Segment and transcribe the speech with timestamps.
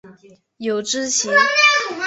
[0.57, 1.29] 有脂鳍。